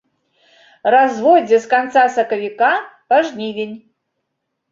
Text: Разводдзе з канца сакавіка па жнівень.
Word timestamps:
Разводдзе 0.93 1.59
з 1.65 1.69
канца 1.73 2.01
сакавіка 2.15 2.69
па 3.13 3.17
жнівень. 3.27 3.77